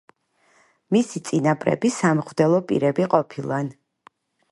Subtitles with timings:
[0.95, 3.71] მისი წინაპრები სამღვდელო პირები ყოფილან.